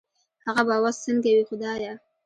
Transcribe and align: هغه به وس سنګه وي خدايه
هغه 0.45 0.61
به 0.67 0.75
وس 0.83 0.97
سنګه 1.03 1.31
وي 1.35 1.43
خدايه 1.49 1.93